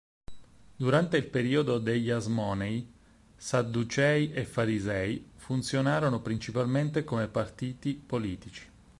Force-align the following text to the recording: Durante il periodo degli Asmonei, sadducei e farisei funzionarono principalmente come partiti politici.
Durante 0.77 1.17
il 1.17 1.27
periodo 1.27 1.77
degli 1.77 2.09
Asmonei, 2.09 2.91
sadducei 3.35 4.31
e 4.33 4.45
farisei 4.45 5.29
funzionarono 5.35 6.21
principalmente 6.21 7.03
come 7.03 7.27
partiti 7.27 7.93
politici. 7.93 8.67